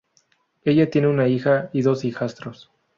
[0.63, 2.71] Ella tiene una hija y dos hijastros.